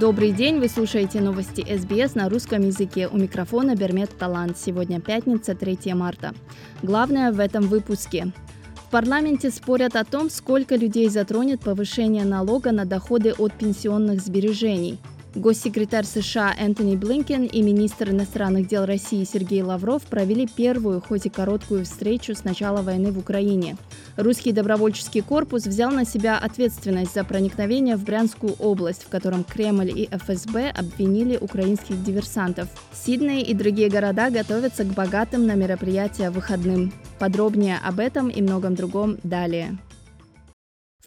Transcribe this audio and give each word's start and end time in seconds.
Добрый 0.00 0.32
день, 0.32 0.60
вы 0.60 0.68
слушаете 0.70 1.20
новости 1.20 1.60
СБС 1.60 2.14
на 2.14 2.30
русском 2.30 2.62
языке. 2.62 3.06
У 3.06 3.18
микрофона 3.18 3.76
Бермет 3.76 4.08
Талант. 4.16 4.56
Сегодня 4.56 4.98
пятница, 4.98 5.54
3 5.54 5.92
марта. 5.92 6.32
Главное 6.82 7.30
в 7.32 7.38
этом 7.38 7.64
выпуске. 7.64 8.32
В 8.76 8.90
парламенте 8.90 9.50
спорят 9.50 9.96
о 9.96 10.04
том, 10.04 10.30
сколько 10.30 10.74
людей 10.74 11.10
затронет 11.10 11.60
повышение 11.60 12.24
налога 12.24 12.72
на 12.72 12.86
доходы 12.86 13.34
от 13.34 13.52
пенсионных 13.52 14.22
сбережений. 14.22 14.98
Госсекретарь 15.34 16.06
США 16.06 16.52
Энтони 16.58 16.96
Блинкен 16.96 17.44
и 17.44 17.62
министр 17.62 18.10
иностранных 18.10 18.66
дел 18.66 18.84
России 18.84 19.22
Сергей 19.22 19.62
Лавров 19.62 20.02
провели 20.02 20.48
первую, 20.48 21.00
хоть 21.00 21.26
и 21.26 21.30
короткую 21.30 21.84
встречу 21.84 22.34
с 22.34 22.42
начала 22.42 22.82
войны 22.82 23.12
в 23.12 23.18
Украине. 23.18 23.76
Русский 24.16 24.50
добровольческий 24.50 25.20
корпус 25.20 25.66
взял 25.66 25.92
на 25.92 26.04
себя 26.04 26.36
ответственность 26.36 27.14
за 27.14 27.22
проникновение 27.22 27.96
в 27.96 28.02
Брянскую 28.02 28.54
область, 28.54 29.04
в 29.04 29.08
котором 29.08 29.44
Кремль 29.44 29.90
и 29.90 30.08
ФСБ 30.10 30.70
обвинили 30.70 31.36
украинских 31.36 32.02
диверсантов. 32.02 32.68
Сидней 32.92 33.42
и 33.42 33.54
другие 33.54 33.88
города 33.88 34.30
готовятся 34.30 34.82
к 34.82 34.88
богатым 34.88 35.46
на 35.46 35.54
мероприятия 35.54 36.30
выходным. 36.30 36.92
Подробнее 37.20 37.78
об 37.84 38.00
этом 38.00 38.30
и 38.30 38.42
многом 38.42 38.74
другом 38.74 39.18
далее. 39.22 39.78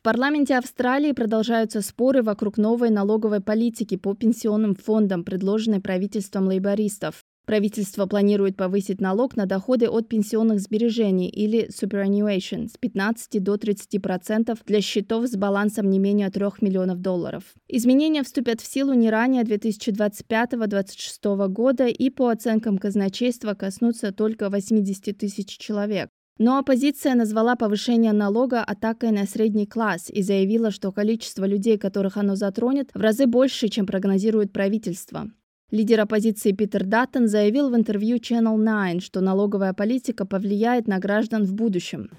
Парламенте 0.04 0.58
Австралии 0.58 1.14
продолжаются 1.14 1.80
споры 1.80 2.24
вокруг 2.24 2.58
новой 2.58 2.90
налоговой 2.90 3.40
политики 3.40 3.96
по 3.96 4.14
пенсионным 4.14 4.76
фондам, 4.76 5.24
предложенной 5.24 5.80
правительством 5.80 6.48
лейбористов. 6.48 7.24
Правительство 7.46 8.06
планирует 8.06 8.58
повысить 8.58 9.00
налог 9.00 9.38
на 9.38 9.46
доходы 9.46 9.88
от 9.88 10.10
пенсионных 10.10 10.60
сбережений 10.60 11.30
или 11.30 11.70
superannuation 11.70 12.68
с 12.68 12.78
15 12.78 13.42
до 13.42 13.56
30% 13.56 14.02
процентов 14.02 14.60
для 14.66 14.82
счетов 14.82 15.26
с 15.26 15.38
балансом 15.38 15.90
не 15.90 16.00
менее 16.00 16.30
3 16.30 16.48
миллионов 16.60 17.00
долларов. 17.00 17.46
Изменения 17.70 18.24
вступят 18.24 18.60
в 18.60 18.70
силу 18.70 18.92
не 18.92 19.10
ранее 19.10 19.44
2025-2026 19.44 21.48
года 21.48 21.88
и 21.88 22.10
по 22.10 22.28
оценкам 22.28 22.78
казначейства 22.78 23.54
коснутся 23.54 24.12
только 24.12 24.50
80 24.50 25.18
тысяч 25.18 25.58
человек. 25.58 26.10
Но 26.40 26.58
оппозиция 26.58 27.14
назвала 27.14 27.56
повышение 27.56 28.12
налога 28.12 28.64
атакой 28.64 29.12
на 29.12 29.26
средний 29.28 29.68
класс 29.68 30.10
и 30.10 30.24
заявила, 30.24 30.72
что 30.72 30.92
количество 30.92 31.46
людей, 31.46 31.78
которых 31.78 32.18
оно 32.18 32.36
затронет, 32.36 32.90
в 32.94 33.00
разы 33.00 33.28
больше, 33.28 33.68
чем 33.68 33.86
прогнозирует 33.86 34.52
правительство. 34.52 35.30
Лидер 35.70 36.02
оппозиции 36.02 36.52
Питер 36.52 36.84
Даттон 36.86 37.28
заявил 37.28 37.70
в 37.70 37.76
интервью 37.76 38.18
Channel 38.18 38.58
9, 38.58 39.04
что 39.04 39.22
налоговая 39.22 39.74
политика 39.74 40.26
повлияет 40.26 40.88
на 40.88 41.00
граждан 41.00 41.46
в 41.46 41.54
будущем. 41.54 42.10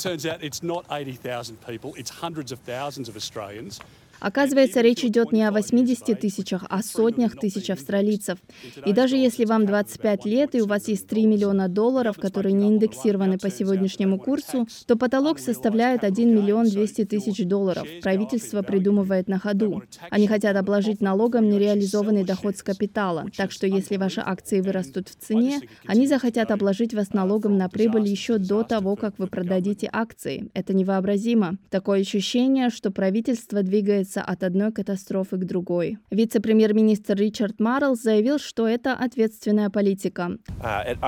Оказывается, 4.24 4.80
речь 4.80 5.04
идет 5.04 5.32
не 5.32 5.42
о 5.42 5.52
80 5.52 6.18
тысячах, 6.18 6.64
а 6.70 6.82
сотнях 6.82 7.36
тысяч 7.38 7.68
австралийцев. 7.68 8.38
И 8.86 8.94
даже 8.94 9.18
если 9.18 9.44
вам 9.44 9.66
25 9.66 10.24
лет 10.24 10.54
и 10.54 10.62
у 10.62 10.66
вас 10.66 10.88
есть 10.88 11.06
3 11.08 11.26
миллиона 11.26 11.68
долларов, 11.68 12.16
которые 12.16 12.54
не 12.54 12.68
индексированы 12.68 13.36
по 13.36 13.50
сегодняшнему 13.50 14.18
курсу, 14.18 14.66
то 14.86 14.96
потолок 14.96 15.38
составляет 15.38 16.04
1 16.04 16.34
миллион 16.34 16.70
200 16.70 17.04
тысяч 17.04 17.44
долларов. 17.44 17.86
Правительство 18.02 18.62
придумывает 18.62 19.28
на 19.28 19.38
ходу. 19.38 19.82
Они 20.08 20.26
хотят 20.26 20.56
обложить 20.56 21.02
налогом 21.02 21.50
нереализованный 21.50 22.24
доход 22.24 22.56
с 22.56 22.62
капитала. 22.62 23.26
Так 23.36 23.52
что 23.52 23.66
если 23.66 23.98
ваши 23.98 24.22
акции 24.24 24.62
вырастут 24.62 25.10
в 25.10 25.16
цене, 25.16 25.60
они 25.84 26.06
захотят 26.06 26.50
обложить 26.50 26.94
вас 26.94 27.12
налогом 27.12 27.58
на 27.58 27.68
прибыль 27.68 28.08
еще 28.08 28.38
до 28.38 28.62
того, 28.62 28.96
как 28.96 29.18
вы 29.18 29.26
продадите 29.26 29.86
акции. 29.92 30.48
Это 30.54 30.72
невообразимо. 30.72 31.58
Такое 31.68 32.00
ощущение, 32.00 32.70
что 32.70 32.90
правительство 32.90 33.62
двигается 33.62 34.13
двигается 34.14 34.22
от 34.22 34.42
одной 34.42 34.72
катастрофы 34.72 35.36
к 35.36 35.44
другой. 35.44 35.98
Вице-премьер-министр 36.10 37.14
Ричард 37.14 37.60
Маррелл 37.60 37.96
заявил, 37.96 38.38
что 38.38 38.66
это 38.68 38.92
ответственная 38.92 39.70
политика. 39.70 40.38
Uh, 40.62 40.98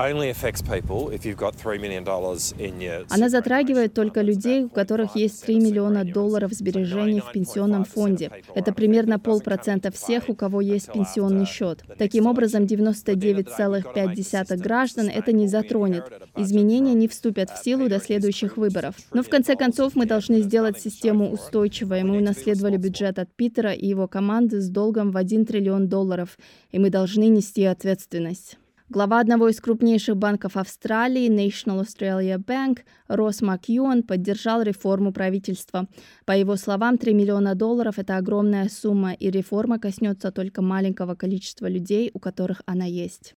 Она 3.09 3.29
затрагивает 3.29 3.93
только 3.93 4.21
людей, 4.21 4.63
у 4.63 4.69
которых 4.69 5.15
есть 5.15 5.45
3 5.45 5.59
миллиона 5.59 6.03
долларов 6.03 6.51
сбережений 6.51 7.21
в 7.21 7.31
пенсионном 7.31 7.85
фонде. 7.85 8.31
Это 8.55 8.73
примерно 8.73 9.19
полпроцента 9.19 9.91
всех, 9.91 10.29
у 10.29 10.35
кого 10.35 10.61
есть 10.61 10.91
пенсионный 10.91 11.45
счет. 11.45 11.83
Таким 11.97 12.25
образом, 12.27 12.63
99,5 12.63 14.57
граждан 14.57 15.09
это 15.09 15.31
не 15.31 15.47
затронет. 15.47 16.03
Изменения 16.37 16.93
не 16.93 17.07
вступят 17.07 17.49
в 17.49 17.63
силу 17.63 17.89
до 17.89 17.99
следующих 17.99 18.57
выборов. 18.57 18.95
Но 19.13 19.21
в 19.23 19.29
конце 19.29 19.55
концов 19.55 19.95
мы 19.95 20.05
должны 20.05 20.41
сделать 20.41 20.79
систему 20.79 21.31
устойчивой. 21.31 22.03
Мы 22.03 22.17
унаследовали 22.17 22.77
бюджет 22.77 22.96
от 23.05 23.35
Питера 23.35 23.73
и 23.73 23.85
его 23.85 24.07
команды 24.07 24.59
с 24.59 24.69
долгом 24.69 25.11
в 25.11 25.17
1 25.17 25.45
триллион 25.45 25.87
долларов, 25.87 26.37
и 26.71 26.79
мы 26.79 26.89
должны 26.89 27.27
нести 27.27 27.63
ответственность. 27.63 28.57
Глава 28.89 29.19
одного 29.19 29.49
из 29.49 29.59
крупнейших 29.59 30.15
банков 30.15 30.55
Австралии, 30.55 31.29
National 31.29 31.81
Australia 31.81 32.37
Bank, 32.37 32.79
Росс 33.09 33.41
Макьюан, 33.41 34.01
поддержал 34.03 34.61
реформу 34.61 35.11
правительства. 35.11 35.87
По 36.25 36.31
его 36.31 36.55
словам, 36.55 36.97
3 36.97 37.13
миллиона 37.13 37.53
долларов– 37.53 37.95
это 37.99 38.15
огромная 38.15 38.69
сумма, 38.69 39.11
и 39.11 39.29
реформа 39.29 39.77
коснется 39.77 40.31
только 40.31 40.61
маленького 40.61 41.15
количества 41.15 41.67
людей, 41.67 42.11
у 42.13 42.19
которых 42.19 42.61
она 42.65 42.85
есть. 42.85 43.33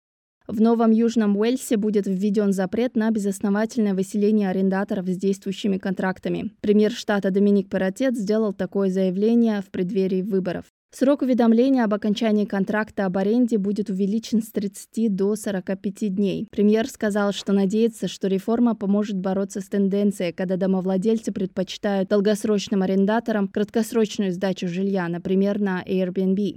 В 0.51 0.61
Новом 0.61 0.91
Южном 0.91 1.37
Уэльсе 1.37 1.77
будет 1.77 2.09
введен 2.09 2.53
запрет 2.53 2.97
на 2.97 3.13
безосновательное 3.13 3.95
выселение 3.95 4.51
арендаторов 4.51 5.07
с 5.07 5.17
действующими 5.17 5.79
контрактами. 5.79 6.51
Премьер 6.61 6.91
штата 6.91 7.31
Доминик 7.31 7.69
Паратет 7.71 8.17
сделал 8.17 8.53
такое 8.53 8.91
заявление 8.91 9.63
в 9.63 9.71
преддверии 9.71 10.23
выборов. 10.23 10.65
Срок 10.93 11.23
уведомления 11.23 11.85
об 11.85 11.95
окончании 11.95 12.47
контракта 12.47 13.07
об 13.07 13.17
аренде 13.17 13.59
будет 13.59 13.91
увеличен 13.91 14.43
с 14.43 14.51
30 14.51 15.15
до 15.15 15.37
45 15.37 16.13
дней. 16.13 16.49
Премьер 16.51 16.89
сказал, 16.89 17.33
что 17.33 17.53
надеется, 17.53 18.09
что 18.09 18.27
реформа 18.27 18.75
поможет 18.75 19.17
бороться 19.17 19.61
с 19.61 19.69
тенденцией, 19.69 20.33
когда 20.33 20.57
домовладельцы 20.57 21.31
предпочитают 21.31 22.09
долгосрочным 22.09 22.83
арендаторам 22.83 23.47
краткосрочную 23.47 24.33
сдачу 24.33 24.67
жилья, 24.67 25.07
например, 25.07 25.61
на 25.61 25.81
Airbnb. 25.85 26.57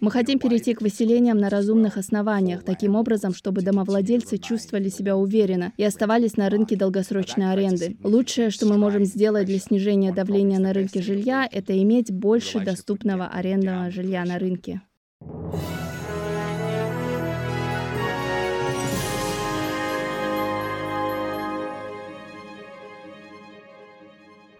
Мы 0.00 0.10
хотим 0.10 0.38
перейти 0.38 0.72
к 0.72 0.80
выселениям 0.80 1.36
на 1.36 1.50
разумных 1.50 1.98
основаниях, 1.98 2.64
таким 2.64 2.94
образом, 2.94 3.34
чтобы 3.34 3.60
домовладельцы 3.60 4.38
чувствовали 4.38 4.88
себя 4.88 5.18
уверенно 5.18 5.74
и 5.76 5.84
оставались 5.84 6.38
на 6.38 6.48
рынке 6.48 6.76
долгосрочной 6.76 7.52
аренды. 7.52 7.98
Лучшее, 8.02 8.48
что 8.48 8.64
мы 8.64 8.78
можем 8.78 9.04
сделать 9.04 9.44
для 9.44 9.58
снижения 9.58 10.14
давления 10.14 10.61
на 10.62 10.72
рынке 10.72 11.02
жилья– 11.02 11.48
это 11.52 11.76
иметь 11.82 12.10
больше 12.10 12.60
доступного 12.60 13.26
арендного 13.26 13.90
жилья 13.90 14.24
на 14.24 14.38
рынке. 14.38 14.80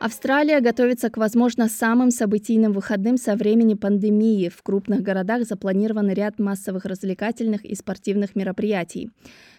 Австралия 0.03 0.59
готовится 0.59 1.11
к, 1.11 1.17
возможно, 1.17 1.69
самым 1.69 2.11
событийным 2.11 2.73
выходным 2.73 3.17
со 3.17 3.37
времени 3.37 3.75
пандемии. 3.75 4.49
В 4.49 4.61
крупных 4.65 5.01
городах 5.01 5.45
запланирован 5.45 6.11
ряд 6.11 6.41
массовых 6.41 6.87
развлекательных 6.87 7.65
и 7.65 7.77
спортивных 7.77 8.35
мероприятий. 8.35 9.11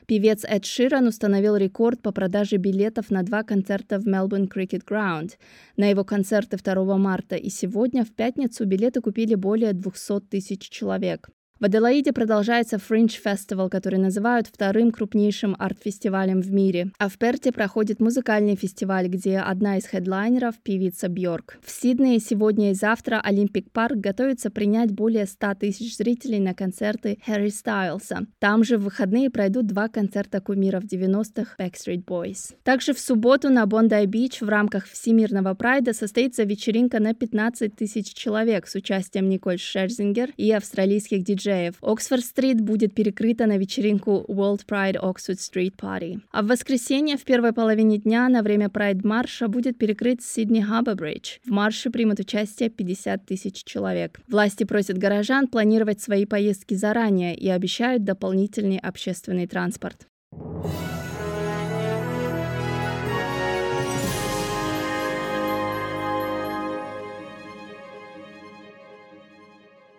Певец 0.06 0.44
Эд 0.44 0.66
Ширан 0.66 1.08
установил 1.08 1.56
рекорд 1.56 2.02
по 2.02 2.12
продаже 2.12 2.58
билетов 2.58 3.10
на 3.10 3.24
два 3.24 3.44
концерта 3.44 4.00
в 4.00 4.08
Melbourne 4.08 4.50
Cricket 4.54 4.84
Ground. 4.86 5.38
На 5.78 5.90
его 5.90 6.04
концерты 6.04 6.58
2 6.58 6.98
марта 6.98 7.36
и 7.36 7.50
сегодня, 7.50 8.04
в 8.04 8.14
пятницу, 8.14 8.66
билеты 8.66 9.00
купили 9.02 9.36
более 9.36 9.72
200 9.72 10.22
тысяч 10.30 10.70
человек. 10.70 11.30
В 11.64 11.66
Аделаиде 11.66 12.12
продолжается 12.12 12.76
Fringe 12.76 13.16
Festival, 13.24 13.70
который 13.70 13.98
называют 13.98 14.48
вторым 14.48 14.92
крупнейшим 14.92 15.56
арт-фестивалем 15.58 16.42
в 16.42 16.52
мире. 16.52 16.92
А 16.98 17.08
в 17.08 17.18
Перте 17.18 17.54
проходит 17.54 18.02
музыкальный 18.02 18.58
фестиваль, 18.58 19.08
где 19.08 19.38
одна 19.38 19.78
из 19.78 19.86
хедлайнеров– 19.86 20.56
певица 20.64 21.08
Бьорк. 21.08 21.56
В 21.64 21.72
Сиднее 21.72 22.20
сегодня 22.20 22.72
и 22.72 22.74
завтра 22.74 23.22
Olympic 23.24 23.72
Park 23.72 23.96
готовится 23.96 24.52
принять 24.52 24.92
более 24.92 25.26
100 25.26 25.54
тысяч 25.54 25.96
зрителей 25.96 26.42
на 26.42 26.54
концерты 26.54 27.18
Харри 27.26 27.48
Стайлса. 27.48 28.28
Там 28.40 28.66
же 28.66 28.78
в 28.78 28.84
выходные 28.84 29.30
пройдут 29.30 29.66
два 29.66 29.88
концерта 29.88 30.42
кумиров 30.42 30.84
90-х 30.84 31.56
Backstreet 31.58 32.04
Boys. 32.04 32.56
Также 32.64 32.94
в 32.94 33.00
субботу 33.00 33.50
на 33.50 33.66
Бондай-Бич 33.66 34.42
в 34.42 34.50
рамках 34.50 34.86
Всемирного 34.86 35.54
прайда 35.54 35.94
состоится 35.94 36.44
вечеринка 36.44 37.00
на 37.00 37.14
15 37.14 37.74
тысяч 37.74 38.14
человек 38.14 38.68
с 38.68 38.76
участием 38.76 39.30
Николь 39.30 39.60
Шерзингер 39.60 40.32
и 40.36 40.52
австралийских 40.52 41.24
диджеев 41.24 41.53
диджеев. 41.54 41.76
Оксфорд-стрит 41.82 42.62
будет 42.62 42.94
перекрыта 42.94 43.46
на 43.46 43.58
вечеринку 43.58 44.26
World 44.28 44.62
Pride 44.68 45.00
Oxford 45.02 45.38
Street 45.38 45.76
Party. 45.76 46.20
А 46.32 46.42
в 46.42 46.48
воскресенье 46.48 47.18
в 47.18 47.24
первой 47.24 47.54
половине 47.54 47.98
дня 47.98 48.30
на 48.30 48.42
время 48.42 48.70
Прайд-марша 48.70 49.48
будет 49.48 49.78
перекрыт 49.78 50.22
Сидни 50.22 50.62
Харбор 50.62 50.96
Бридж. 50.96 51.38
В 51.46 51.52
марше 51.52 51.90
примут 51.90 52.20
участие 52.20 52.70
50 52.70 53.26
тысяч 53.26 53.64
человек. 53.64 54.20
Власти 54.28 54.64
просят 54.64 54.98
горожан 54.98 55.48
планировать 55.48 56.02
свои 56.02 56.26
поездки 56.26 56.74
заранее 56.74 57.36
и 57.36 57.50
обещают 57.50 58.04
дополнительный 58.04 58.78
общественный 58.78 59.48
транспорт. 59.48 60.08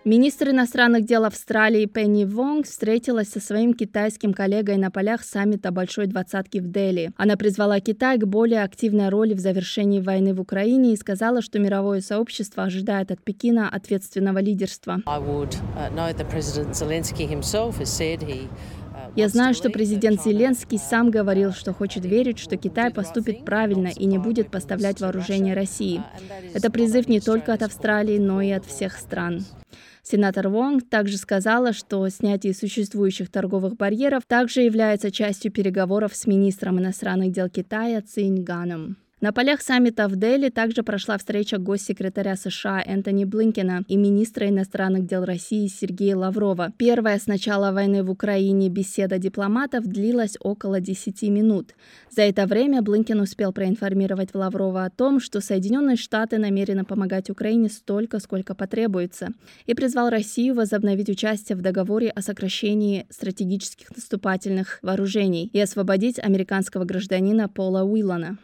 Министр 0.07 0.51
иностранных 0.51 1.07
дел 1.07 1.25
Австралии 1.25 1.87
Пенни 1.87 2.27
Вонг 2.27 2.67
встретилась 2.67 3.31
со 3.31 3.41
своим 3.41 3.73
китайским 3.73 4.35
коллегой 4.35 4.77
на 4.77 4.91
полях 4.91 5.23
саммита 5.25 5.71
Большой 5.71 6.09
Двадцатки 6.09 6.59
в 6.59 6.71
Дели. 6.71 7.13
Она 7.17 7.39
призвала 7.39 7.81
Китай 7.81 8.19
к 8.19 8.27
более 8.27 8.65
активной 8.65 9.09
роли 9.09 9.33
в 9.33 9.39
завершении 9.39 10.03
войны 10.03 10.35
в 10.35 10.43
Украине 10.43 10.93
и 10.93 10.97
сказала, 10.97 11.41
что 11.41 11.59
мировое 11.59 12.03
сообщество 12.03 12.65
ожидает 12.65 13.13
от 13.13 13.23
Пекина 13.23 13.71
ответственного 13.71 14.41
лидерства. 14.41 15.01
Uh, 15.07 15.49
Я 19.17 19.29
знаю, 19.29 19.55
что 19.55 19.71
президент 19.71 20.23
Зеленский 20.23 20.79
сам 20.79 21.11
говорил, 21.11 21.53
что 21.53 21.73
хочет 21.73 22.05
верить, 22.05 22.39
что 22.39 22.59
Китай 22.59 22.91
поступит 22.91 23.47
правильно 23.47 23.89
и 23.89 24.05
не 24.05 24.19
будет 24.19 24.51
поставлять 24.51 25.01
вооружение 25.01 25.55
России. 25.55 26.03
Это 26.53 26.71
призыв 26.71 27.09
не 27.09 27.21
только 27.21 27.55
от 27.55 27.63
Австралии, 27.63 28.19
но 28.19 28.43
и 28.43 28.51
от 28.51 28.67
всех 28.67 28.99
стран. 28.99 29.47
Сенатор 30.07 30.49
Вонг 30.49 30.87
также 30.91 31.17
сказала, 31.17 31.73
что 31.73 32.07
снятие 32.11 32.53
существующих 32.53 33.31
торговых 33.31 33.77
барьеров 33.77 34.25
также 34.27 34.61
является 34.61 35.11
частью 35.11 35.51
переговоров 35.51 36.15
с 36.15 36.27
министром 36.27 36.79
иностранных 36.79 37.33
дел 37.33 37.49
Китая 37.49 38.03
Циньганом. 38.03 38.99
На 39.25 39.33
полях 39.33 39.63
саммита 39.63 40.07
в 40.07 40.17
Дели 40.17 40.51
также 40.51 40.83
прошла 40.83 41.17
встреча 41.17 41.57
госсекретаря 41.57 42.37
США 42.37 42.83
Энтони 42.85 43.25
Блинкена 43.25 43.83
и 43.89 43.97
министра 43.97 44.51
иностранных 44.51 45.07
дел 45.07 45.25
России 45.25 45.67
Сергея 45.67 46.15
Лаврова. 46.15 46.75
Первая 46.77 47.19
с 47.19 47.27
начала 47.27 47.73
войны 47.73 48.03
в 48.03 48.11
Украине 48.11 48.69
беседа 48.69 49.17
дипломатов 49.17 49.87
длилась 49.87 50.37
около 50.41 50.79
10 50.79 51.23
минут. 51.31 51.75
За 52.11 52.21
это 52.21 52.45
время 52.45 52.83
Блинкен 52.83 53.19
успел 53.19 53.55
проинформировать 53.55 54.35
Лаврова 54.35 54.85
о 54.85 54.91
том, 54.91 55.21
что 55.21 55.41
Соединенные 55.41 55.97
Штаты 55.97 56.37
намерены 56.37 56.85
помогать 56.85 57.31
Украине 57.31 57.71
столько, 57.71 58.19
сколько 58.19 58.55
потребуется, 58.55 59.31
и 59.65 59.73
призвал 59.73 60.11
Россию 60.11 60.55
возобновить 60.55 61.09
участие 61.09 61.57
в 61.57 61.63
договоре 61.63 62.11
о 62.11 62.21
сокращении 62.21 63.07
стратегических 63.09 63.89
наступательных 63.97 64.81
вооружений 64.83 65.49
и 65.51 65.59
освободить 65.61 66.19
американского 66.19 66.85
гражданина 66.85 67.49
Пола 67.49 67.85
Уиллана. 67.85 68.37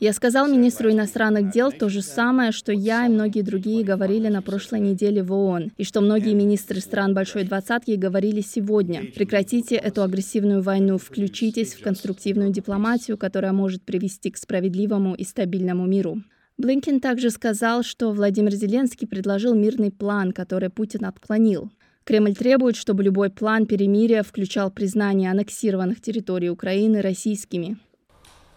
Я 0.00 0.14
сказал 0.14 0.48
министру 0.48 0.90
иностранных 0.90 1.50
дел 1.50 1.70
то 1.70 1.90
же 1.90 2.00
самое, 2.00 2.52
что 2.52 2.72
я 2.72 3.06
и 3.06 3.10
многие 3.10 3.42
другие 3.42 3.84
говорили 3.84 4.28
на 4.28 4.40
прошлой 4.40 4.80
неделе 4.80 5.22
в 5.22 5.30
ООН, 5.30 5.72
и 5.76 5.84
что 5.84 6.00
многие 6.00 6.32
министры 6.32 6.80
стран 6.80 7.12
Большой 7.12 7.44
Двадцатки 7.44 7.90
говорили 7.92 8.40
сегодня. 8.40 9.02
Прекратите 9.14 9.76
эту 9.76 10.02
агрессивную 10.02 10.62
войну, 10.62 10.96
включитесь 10.96 11.74
в 11.74 11.82
конструктивную 11.82 12.50
дипломатию, 12.50 13.18
которая 13.18 13.52
может 13.52 13.82
привести 13.82 14.30
к 14.30 14.38
справедливому 14.38 15.14
и 15.14 15.24
стабильному 15.24 15.84
миру. 15.84 16.22
Блинкен 16.56 17.00
также 17.00 17.30
сказал, 17.30 17.82
что 17.82 18.12
Владимир 18.12 18.52
Зеленский 18.52 19.06
предложил 19.06 19.54
мирный 19.54 19.90
план, 19.90 20.32
который 20.32 20.70
Путин 20.70 21.04
отклонил. 21.04 21.70
Кремль 22.04 22.34
требует, 22.34 22.76
чтобы 22.76 23.02
любой 23.02 23.30
план 23.30 23.66
перемирия 23.66 24.22
включал 24.22 24.70
признание 24.70 25.30
аннексированных 25.30 26.00
территорий 26.00 26.50
Украины 26.50 27.00
российскими. 27.00 27.76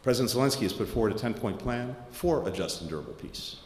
Forward 0.03 1.13
a 1.13 1.15
10-point 1.15 1.59
plan 1.59 1.95
for 2.11 2.47
a 2.47 2.51
just 2.51 2.81
and 2.81 2.89
durable 2.89 3.13
peace. 3.21 3.62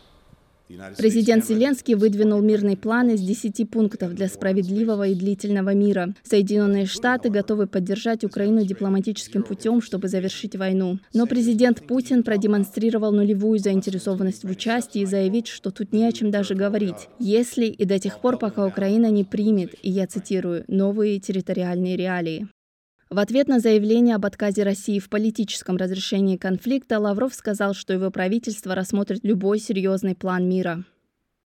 Президент 0.98 1.46
Зеленский 1.46 1.96
выдвинул 1.96 2.42
мирный 2.42 2.76
план 2.76 3.10
из 3.10 3.22
10 3.22 3.70
пунктов 3.70 4.14
для 4.14 4.28
справедливого 4.28 5.08
и 5.08 5.16
длительного 5.16 5.74
мира. 5.74 6.14
Соединенные 6.24 6.86
Штаты 6.86 7.30
готовы 7.30 7.68
поддержать 7.68 8.24
Украину 8.24 8.66
дипломатическим 8.66 9.44
путем, 9.44 9.82
чтобы 9.82 10.08
завершить 10.08 10.56
войну. 10.56 11.00
Но 11.14 11.26
президент 11.26 11.88
Путин 11.88 12.24
продемонстрировал 12.24 13.12
нулевую 13.12 13.60
заинтересованность 13.60 14.44
в 14.44 14.50
участии 14.50 15.02
и 15.02 15.06
заявить, 15.06 15.48
что 15.48 15.72
тут 15.72 15.94
не 15.94 16.06
о 16.06 16.12
чем 16.12 16.32
даже 16.32 16.56
говорить, 16.56 17.08
если 17.20 17.66
и 17.66 17.86
до 17.86 18.00
тех 18.00 18.20
пор, 18.20 18.38
пока 18.38 18.66
Украина 18.66 19.10
не 19.10 19.24
примет, 19.24 19.74
и 19.82 19.90
я 19.90 20.08
цитирую, 20.08 20.66
новые 20.68 21.20
территориальные 21.20 21.96
реалии. 21.96 22.48
В 23.10 23.20
ответ 23.20 23.48
на 23.48 23.62
заявление 23.62 24.16
об 24.16 24.26
отказе 24.26 24.64
России 24.64 25.00
в 25.00 25.10
политическом 25.10 25.78
разрешении 25.78 26.36
конфликта 26.36 27.00
Лавров 27.00 27.34
сказал, 27.34 27.74
что 27.74 27.94
его 27.94 28.12
правительство 28.12 28.76
рассмотрит 28.76 29.22
любой 29.24 29.60
серьезный 29.60 30.14
план 30.14 30.50
мира. 30.50 30.84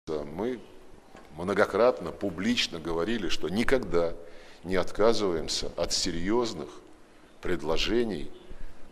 Мы 0.06 0.60
многократно, 1.36 2.12
публично 2.12 2.78
говорили, 2.78 3.28
что 3.28 3.48
никогда 3.48 4.14
не 4.62 4.76
отказываемся 4.76 5.72
от 5.76 5.92
серьезных 5.92 6.68
предложений, 7.42 8.30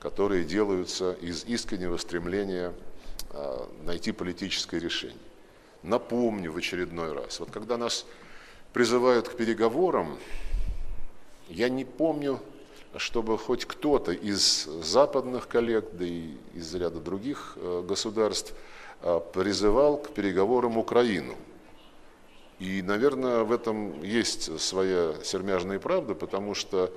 которые 0.00 0.44
делаются 0.44 1.12
из 1.12 1.44
искреннего 1.44 1.96
стремления 1.96 2.72
а, 3.30 3.68
найти 3.84 4.10
политическое 4.10 4.80
решение. 4.80 5.16
Напомню 5.84 6.50
в 6.50 6.56
очередной 6.56 7.12
раз, 7.12 7.38
вот 7.38 7.52
когда 7.52 7.76
нас 7.76 8.04
призывают 8.72 9.28
к 9.28 9.36
переговорам, 9.36 10.18
я 11.48 11.68
не 11.68 11.84
помню, 11.84 12.40
чтобы 12.96 13.38
хоть 13.38 13.64
кто-то 13.64 14.12
из 14.12 14.64
западных 14.64 15.48
коллег, 15.48 15.86
да 15.92 16.04
и 16.04 16.34
из 16.54 16.74
ряда 16.74 17.00
других 17.00 17.54
э, 17.56 17.84
государств 17.86 18.54
э, 19.02 19.20
призывал 19.32 19.98
к 19.98 20.10
переговорам 20.10 20.78
Украину. 20.78 21.34
И, 22.58 22.82
наверное, 22.82 23.44
в 23.44 23.52
этом 23.52 24.02
есть 24.02 24.60
своя 24.60 25.14
сермяжная 25.22 25.78
правда, 25.78 26.14
потому 26.14 26.54
что 26.54 26.90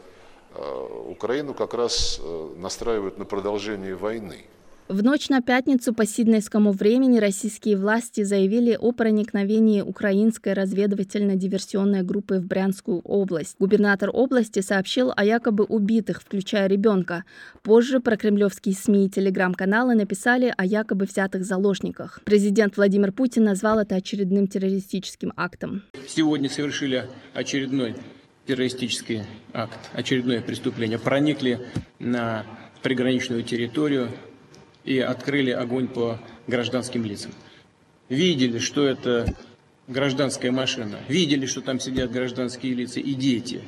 э, 0.53 0.88
Украину 1.07 1.53
как 1.53 1.74
раз 1.74 2.19
настраивают 2.57 3.18
на 3.18 3.25
продолжение 3.25 3.95
войны. 3.95 4.45
В 4.92 5.04
ночь 5.06 5.30
на 5.30 5.42
пятницу 5.42 5.94
по 5.94 6.06
сиднейскому 6.06 6.74
времени 6.74 7.18
российские 7.18 7.78
власти 7.78 8.24
заявили 8.24 8.76
о 8.78 8.92
проникновении 8.92 9.80
украинской 9.80 10.52
разведывательно-диверсионной 10.52 12.02
группы 12.02 12.40
в 12.40 12.46
Брянскую 12.46 13.00
область. 13.00 13.56
Губернатор 13.58 14.10
области 14.12 14.60
сообщил 14.60 15.14
о 15.16 15.24
якобы 15.24 15.64
убитых, 15.64 16.22
включая 16.22 16.68
ребенка. 16.68 17.24
Позже 17.64 18.02
прокремлевские 18.02 18.76
СМИ 18.76 19.06
и 19.06 19.10
телеграм-каналы 19.10 19.96
написали 19.96 20.54
о 20.58 20.66
якобы 20.66 21.06
взятых 21.06 21.46
заложниках. 21.46 22.20
Президент 22.26 22.76
Владимир 22.76 23.14
Путин 23.14 23.46
назвал 23.46 23.80
это 23.80 23.96
очередным 23.96 24.48
террористическим 24.48 25.32
актом. 25.38 25.84
Сегодня 26.06 26.50
совершили 26.50 27.08
очередной 27.34 27.96
террористический 28.46 29.22
акт, 29.54 29.80
очередное 29.94 30.42
преступление. 30.42 31.00
Проникли 31.00 31.62
на 32.00 32.46
приграничную 32.84 33.44
территорию 33.44 34.10
и 34.84 35.00
открыли 35.00 35.52
огонь 35.52 35.88
по 35.88 36.20
гражданским 36.48 37.06
лицам. 37.06 37.32
Видели, 38.10 38.60
что 38.60 38.86
это 38.86 39.36
гражданская 39.88 40.52
машина, 40.52 41.00
видели, 41.08 41.46
что 41.46 41.62
там 41.62 41.80
сидят 41.80 42.12
гражданские 42.12 42.74
лица 42.74 43.00
и 43.00 43.14
дети, 43.14 43.62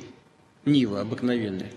Нива 0.64 1.02
обыкновенные. 1.02 1.72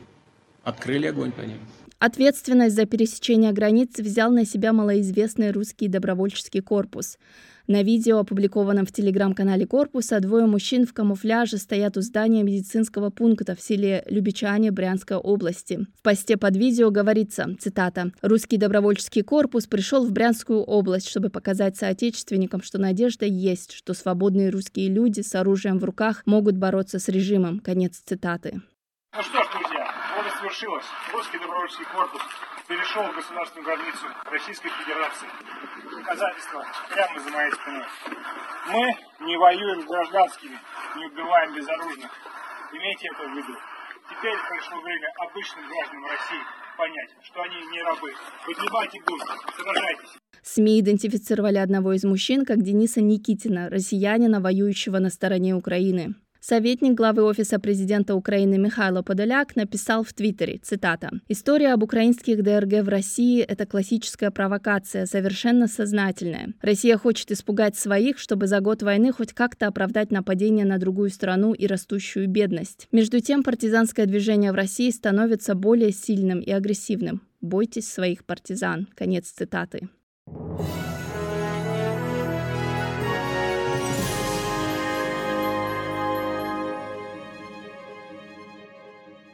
Открыли 0.63 1.07
огонь 1.07 1.31
по 1.31 1.41
ним. 1.41 1.59
Ответственность 1.99 2.75
за 2.75 2.85
пересечение 2.85 3.51
границ 3.51 3.97
взял 3.97 4.29
на 4.29 4.45
себя 4.45 4.71
малоизвестный 4.71 5.49
русский 5.49 5.87
добровольческий 5.87 6.61
корпус. 6.61 7.17
На 7.65 7.81
видео, 7.81 8.19
опубликованном 8.19 8.85
в 8.85 8.91
телеграм-канале 8.91 9.65
корпуса, 9.65 10.19
двое 10.19 10.45
мужчин 10.45 10.85
в 10.85 10.93
камуфляже 10.93 11.57
стоят 11.57 11.97
у 11.97 12.01
здания 12.01 12.43
медицинского 12.43 13.09
пункта 13.09 13.55
в 13.55 13.61
селе 13.61 14.03
Любичане 14.05 14.69
Брянской 14.71 15.17
области. 15.17 15.87
В 15.95 16.03
посте 16.03 16.37
под 16.37 16.55
видео 16.55 16.91
говорится, 16.91 17.49
цитата, 17.59 18.11
«Русский 18.21 18.57
добровольческий 18.57 19.23
корпус 19.23 19.65
пришел 19.65 20.05
в 20.05 20.11
Брянскую 20.11 20.61
область, 20.61 21.09
чтобы 21.09 21.29
показать 21.29 21.77
соотечественникам, 21.77 22.61
что 22.61 22.77
надежда 22.77 23.25
есть, 23.25 23.71
что 23.71 23.95
свободные 23.95 24.51
русские 24.51 24.89
люди 24.89 25.21
с 25.21 25.33
оружием 25.33 25.79
в 25.79 25.83
руках 25.83 26.21
могут 26.27 26.57
бороться 26.57 26.99
с 26.99 27.09
режимом». 27.09 27.59
Конец 27.59 27.99
цитаты. 28.05 28.61
Ну 29.15 29.23
что 29.23 29.43
ж, 29.43 29.47
друзья, 29.51 29.76
свершилось. 30.39 30.85
Русский 31.13 31.39
добровольческий 31.39 31.85
корпус 31.85 32.21
перешел 32.67 33.03
государственную 33.13 33.65
границу 33.65 34.05
Российской 34.25 34.69
Федерации. 34.69 35.27
Доказательства 35.95 36.65
прямо 36.89 37.19
за 37.19 37.29
моей 37.31 37.51
спиной. 37.51 37.85
Мы 38.67 39.27
не 39.27 39.37
воюем 39.37 39.81
с 39.81 39.85
гражданскими, 39.85 40.59
не 40.97 41.05
убиваем 41.05 41.53
безоружных. 41.53 42.11
Имейте 42.73 43.07
это 43.07 43.23
в 43.27 43.35
виду. 43.35 43.55
Теперь 44.09 44.37
пришло 44.49 44.81
время 44.81 45.07
обычным 45.17 45.67
гражданам 45.67 46.05
России 46.05 46.43
понять, 46.77 47.09
что 47.23 47.41
они 47.41 47.55
не 47.71 47.81
рабы. 47.81 48.11
Поднимайте 48.45 49.01
дух, 49.05 49.19
сражайтесь. 49.55 50.17
СМИ 50.43 50.79
идентифицировали 50.79 51.57
одного 51.57 51.93
из 51.93 52.03
мужчин 52.03 52.45
как 52.45 52.61
Дениса 52.61 53.01
Никитина, 53.01 53.69
россиянина, 53.69 54.39
воюющего 54.39 54.99
на 54.99 55.09
стороне 55.09 55.55
Украины. 55.55 56.15
Советник 56.49 56.93
главы 56.93 57.23
Офиса 57.23 57.59
президента 57.59 58.15
Украины 58.15 58.57
Михайло 58.57 59.01
Подоляк 59.01 59.57
написал 59.57 60.05
в 60.05 60.13
Твиттере, 60.13 60.61
цитата, 60.63 61.09
«История 61.27 61.73
об 61.73 61.83
украинских 61.83 62.41
ДРГ 62.41 62.85
в 62.85 62.87
России– 62.87 63.41
это 63.49 63.65
классическая 63.65 64.31
провокация, 64.31 65.07
совершенно 65.07 65.67
сознательная. 65.67 66.53
Россия 66.61 66.97
хочет 66.97 67.33
испугать 67.33 67.75
своих, 67.75 68.17
чтобы 68.17 68.47
за 68.47 68.61
год 68.61 68.81
войны 68.81 69.11
хоть 69.11 69.33
как-то 69.33 69.67
оправдать 69.67 70.09
нападение 70.09 70.63
на 70.63 70.77
другую 70.77 71.09
страну 71.09 71.51
и 71.51 71.67
растущую 71.67 72.29
бедность. 72.29 72.87
Между 72.93 73.19
тем, 73.19 73.43
партизанское 73.43 74.05
движение 74.05 74.53
в 74.53 74.55
России 74.55 74.89
становится 74.89 75.53
более 75.53 75.91
сильным 75.91 76.39
и 76.39 76.51
агрессивным. 76.51 77.23
Бойтесь 77.41 77.91
своих 77.91 78.23
партизан». 78.23 78.87
Конец 78.95 79.31
цитаты. 79.31 79.89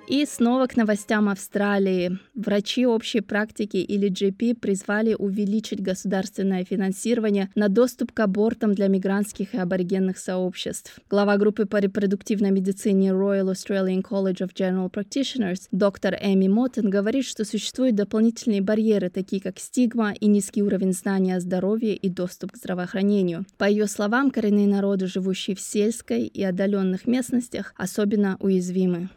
И 0.05 0.25
снова 0.25 0.67
к 0.67 0.75
новостям 0.75 1.29
Австралии. 1.29 2.19
Врачи 2.35 2.85
общей 2.85 3.21
практики 3.21 3.77
или 3.77 4.11
GP 4.11 4.55
призвали 4.55 5.15
увеличить 5.17 5.81
государственное 5.81 6.65
финансирование 6.65 7.49
на 7.55 7.69
доступ 7.69 8.11
к 8.11 8.19
абортам 8.19 8.75
для 8.75 8.89
мигрантских 8.89 9.53
и 9.53 9.57
аборигенных 9.57 10.17
сообществ. 10.17 10.99
Глава 11.09 11.37
группы 11.37 11.65
по 11.65 11.77
репродуктивной 11.77 12.51
медицине 12.51 13.11
Royal 13.11 13.53
Australian 13.53 14.03
College 14.03 14.39
of 14.39 14.53
General 14.53 14.91
Practitioners 14.91 15.67
доктор 15.71 16.15
Эми 16.21 16.49
Моттен 16.49 16.89
говорит, 16.89 17.25
что 17.25 17.45
существуют 17.45 17.95
дополнительные 17.95 18.61
барьеры, 18.61 19.09
такие 19.09 19.41
как 19.41 19.57
стигма 19.57 20.11
и 20.11 20.27
низкий 20.27 20.63
уровень 20.63 20.91
знания 20.91 21.37
о 21.37 21.39
здоровье 21.39 21.95
и 21.95 22.09
доступ 22.09 22.51
к 22.51 22.57
здравоохранению. 22.57 23.45
По 23.57 23.69
ее 23.69 23.87
словам, 23.87 24.31
коренные 24.31 24.67
народы, 24.67 25.07
живущие 25.07 25.55
в 25.55 25.61
сельской 25.61 26.23
и 26.23 26.43
отдаленных 26.43 27.07
местностях, 27.07 27.73
особенно 27.77 28.35
уязвимы. 28.41 29.09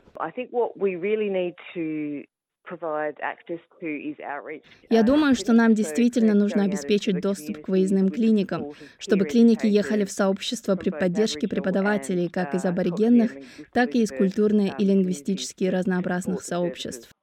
Я 4.90 5.02
думаю, 5.02 5.34
что 5.34 5.52
нам 5.52 5.74
действительно 5.74 6.34
нужно 6.34 6.64
обеспечить 6.64 7.20
доступ 7.20 7.62
к 7.62 7.68
выездным 7.68 8.08
клиникам, 8.10 8.72
чтобы 8.98 9.26
клиники 9.26 9.66
ехали 9.66 10.04
в 10.04 10.10
сообщество 10.10 10.74
при 10.76 10.90
поддержке 10.90 11.48
преподавателей 11.48 12.28
как 12.28 12.54
из 12.54 12.64
uh, 12.64 12.68
аборигенных, 12.68 13.32
так 13.72 13.94
и 13.94 14.02
из 14.02 14.10
культурно- 14.10 14.74
и 14.78 14.84
лингвистически 14.84 15.64
разнообразных 15.64 16.42
сообществ. 16.42 17.15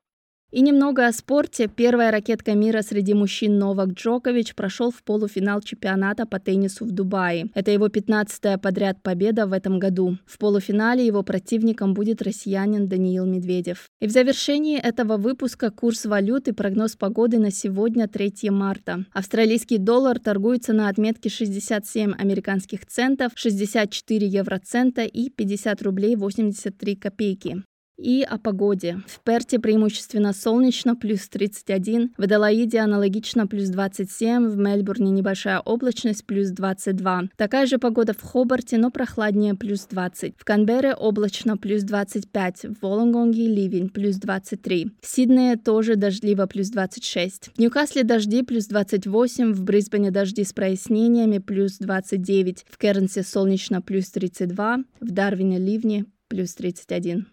И 0.54 0.62
немного 0.62 1.08
о 1.08 1.12
спорте. 1.12 1.68
Первая 1.68 2.12
ракетка 2.12 2.54
мира 2.54 2.84
среди 2.84 3.16
мужчин 3.16 3.58
Новак 3.58 3.94
Джокович 3.94 4.54
прошел 4.54 4.92
в 4.92 5.02
полуфинал 5.02 5.62
чемпионата 5.62 6.28
по 6.28 6.40
теннису 6.40 6.86
в 6.86 6.92
Дубае. 6.92 7.48
Это 7.56 7.72
его 7.72 7.88
15-я 7.88 8.60
подряд 8.60 9.02
победа 9.02 9.48
в 9.48 9.52
этом 9.52 9.80
году. 9.80 10.20
В 10.28 10.38
полуфинале 10.38 11.04
его 11.04 11.24
противником 11.24 11.96
будет 11.96 12.22
россиянин 12.22 12.88
Даниил 12.88 13.26
Медведев. 13.26 13.90
И 14.00 14.06
в 14.06 14.12
завершении 14.12 14.78
этого 14.78 15.18
выпуска 15.18 15.72
курс 15.72 16.06
валют 16.06 16.48
и 16.48 16.52
прогноз 16.52 16.96
погоды 16.96 17.40
на 17.40 17.50
сегодня 17.50 18.08
3 18.08 18.52
марта. 18.52 19.06
Австралийский 19.12 19.80
доллар 19.80 20.20
торгуется 20.20 20.72
на 20.72 20.88
отметке 20.88 21.30
67 21.30 22.14
американских 22.14 22.86
центов, 22.86 23.32
64 23.34 24.28
евроцента 24.28 25.02
и 25.02 25.32
50 25.32 25.82
рублей 25.82 26.16
83 26.16 26.96
копейки. 26.96 27.64
И 28.04 28.22
о 28.22 28.38
погоде. 28.38 29.02
В 29.08 29.22
Перте 29.22 29.60
преимущественно 29.60 30.34
солнечно, 30.34 30.94
плюс 30.94 31.30
31, 31.30 32.12
в 32.18 32.22
Аделаиде 32.22 32.80
аналогично, 32.80 33.48
плюс 33.48 33.70
27, 33.70 34.50
в 34.50 34.58
Мельбурне 34.58 35.10
небольшая 35.10 35.62
облачность, 35.62 36.26
плюс 36.26 36.50
22. 36.50 37.30
Такая 37.38 37.66
же 37.66 37.78
погода 37.78 38.12
в 38.12 38.22
Хобарте, 38.22 38.78
но 38.78 38.92
прохладнее, 38.92 39.56
плюс 39.56 39.86
20. 39.86 40.34
В 40.38 40.44
Канберре 40.44 40.94
облачно, 40.94 41.56
плюс 41.56 41.84
25, 41.84 42.64
в 42.64 42.82
Волонгонге 42.82 43.48
ливень, 43.48 43.88
плюс 43.88 44.18
23. 44.18 44.92
В 45.00 45.08
Сиднее 45.08 45.56
тоже 45.56 45.96
дождливо, 45.96 46.46
плюс 46.46 46.72
26. 46.72 47.52
В 47.56 47.58
Ньюкасле 47.58 48.04
дожди, 48.04 48.44
плюс 48.44 48.66
28, 48.68 49.54
в 49.54 49.64
Брисбене 49.64 50.12
дожди 50.12 50.44
с 50.44 50.52
прояснениями, 50.52 51.38
плюс 51.38 51.78
29. 51.78 52.66
В 52.70 52.78
Кернсе 52.78 53.24
солнечно, 53.24 53.82
плюс 53.82 54.10
32, 54.10 54.80
в 55.00 55.12
Дарвине 55.12 55.58
ливни, 55.58 56.04
плюс 56.28 56.54
31. 56.56 57.28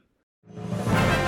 Thank 0.56 1.14
you. 1.14 1.19